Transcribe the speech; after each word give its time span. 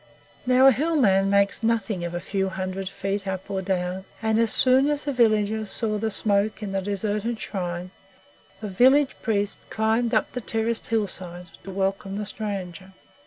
Now, 0.47 0.65
a 0.65 0.71
Hill 0.71 0.95
man 0.95 1.29
makes 1.29 1.61
nothing 1.61 2.03
of 2.03 2.15
a 2.15 2.19
few 2.19 2.49
hundred 2.49 2.89
feet 2.89 3.27
up 3.27 3.51
or 3.51 3.61
down, 3.61 4.05
and 4.19 4.39
as 4.39 4.51
soon 4.51 4.89
as 4.89 5.03
the 5.03 5.13
villagers 5.13 5.69
saw 5.69 5.99
the 5.99 6.09
smoke 6.09 6.63
in 6.63 6.71
the 6.71 6.81
deserted 6.81 7.39
shrine, 7.39 7.91
the 8.61 8.67
village 8.67 9.15
priest 9.21 9.69
climbed 9.69 10.15
up 10.15 10.31
the 10.31 10.41
terraced 10.41 10.87
hillside 10.87 11.51
to 11.65 11.69
welcome 11.69 12.15
the 12.15 12.25
stranger. 12.25 12.93